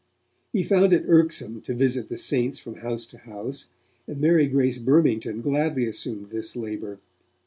He 0.51 0.63
found 0.63 0.93
it 0.93 1.03
irksome 1.05 1.61
to 1.61 1.75
visit 1.75 2.09
the 2.09 2.17
'saints' 2.17 2.57
from 2.57 2.77
house 2.77 3.05
to 3.05 3.19
house, 3.19 3.67
and 4.07 4.19
Mary 4.19 4.47
Grace 4.47 4.79
Burmington 4.79 5.41
gladly 5.41 5.85
assumed 5.85 6.31
this 6.31 6.55
labour. 6.55 6.97